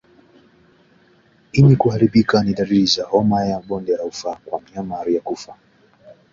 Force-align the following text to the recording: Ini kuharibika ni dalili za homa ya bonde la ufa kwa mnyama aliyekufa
Ini 1.53 1.75
kuharibika 1.75 2.43
ni 2.43 2.53
dalili 2.53 2.85
za 2.85 3.05
homa 3.05 3.45
ya 3.45 3.59
bonde 3.59 3.95
la 3.97 4.03
ufa 4.03 4.35
kwa 4.45 4.61
mnyama 4.61 4.99
aliyekufa 4.99 5.55